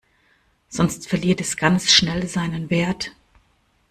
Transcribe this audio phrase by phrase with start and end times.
[0.67, 3.11] Sonst verliert es ganz schnell seinen Wert.